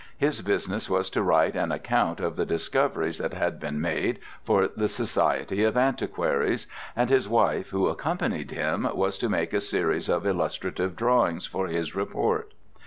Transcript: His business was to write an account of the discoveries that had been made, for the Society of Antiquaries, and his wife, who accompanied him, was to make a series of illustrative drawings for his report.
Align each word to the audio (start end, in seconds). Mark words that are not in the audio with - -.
His 0.17 0.41
business 0.41 0.89
was 0.89 1.11
to 1.11 1.21
write 1.21 1.55
an 1.55 1.71
account 1.71 2.19
of 2.21 2.35
the 2.35 2.43
discoveries 2.43 3.19
that 3.19 3.35
had 3.35 3.59
been 3.59 3.79
made, 3.79 4.17
for 4.43 4.67
the 4.67 4.87
Society 4.87 5.63
of 5.63 5.77
Antiquaries, 5.77 6.65
and 6.95 7.07
his 7.11 7.29
wife, 7.29 7.69
who 7.69 7.87
accompanied 7.87 8.49
him, 8.49 8.89
was 8.95 9.19
to 9.19 9.29
make 9.29 9.53
a 9.53 9.61
series 9.61 10.09
of 10.09 10.25
illustrative 10.25 10.95
drawings 10.95 11.45
for 11.45 11.67
his 11.67 11.93
report. 11.93 12.51